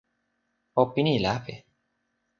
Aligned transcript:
o 0.81 0.83
pini 0.93 1.15
lape 1.25 1.55